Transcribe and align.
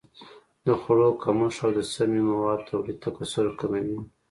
د 0.65 0.67
خوړو 0.81 1.09
کمښت 1.23 1.59
او 1.63 1.69
د 1.77 1.79
سمي 1.93 2.21
موادو 2.29 2.67
تولید 2.69 2.97
تکثر 3.05 3.45
کموي. 3.59 3.97